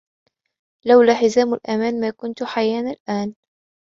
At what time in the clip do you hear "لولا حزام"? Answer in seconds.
0.85-1.53